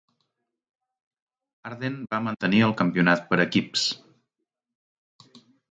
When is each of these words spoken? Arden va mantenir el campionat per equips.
Arden 1.71 1.99
va 2.15 2.21
mantenir 2.31 2.63
el 2.69 2.75
campionat 2.81 3.25
per 3.35 3.41
equips. 3.47 3.87